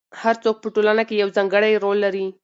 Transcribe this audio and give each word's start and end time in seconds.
هر 0.21 0.35
څوک 0.43 0.55
په 0.63 0.67
ټولنه 0.75 1.03
کې 1.07 1.15
یو 1.21 1.29
ځانګړی 1.37 1.73
رول 1.83 1.97
لري. 2.05 2.25